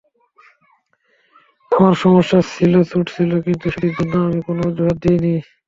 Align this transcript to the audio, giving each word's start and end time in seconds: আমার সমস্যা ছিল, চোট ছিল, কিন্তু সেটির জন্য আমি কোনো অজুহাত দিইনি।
আমার 1.71 1.95
সমস্যা 2.03 2.39
ছিল, 2.51 2.73
চোট 2.89 3.05
ছিল, 3.15 3.31
কিন্তু 3.45 3.65
সেটির 3.73 3.93
জন্য 3.97 4.13
আমি 4.27 4.39
কোনো 4.47 4.61
অজুহাত 4.69 4.97
দিইনি। 5.03 5.33